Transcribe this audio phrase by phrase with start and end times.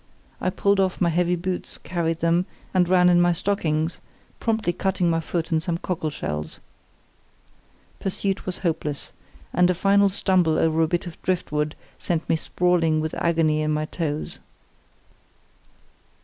[0.41, 3.99] I pulled off my heavy boots, carried them, and ran in my stockings,
[4.39, 6.59] promptly cutting my foot on some cockle shells.
[7.99, 9.11] Pursuit was hopeless,
[9.53, 13.69] and a final stumble over a bit of driftwood sent me sprawling with agony in
[13.71, 14.39] my toes.